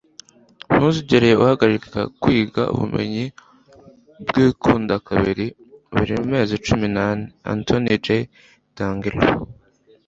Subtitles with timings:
[0.73, 3.25] ntuzigere uhagarika kwiga; ubumenyi
[4.27, 5.45] bwikuba kabiri
[5.95, 8.07] buri mezi cumi n'ane.- anthony j.
[8.75, 9.21] d'angelo